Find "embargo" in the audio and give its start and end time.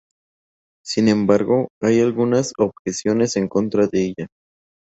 1.09-1.67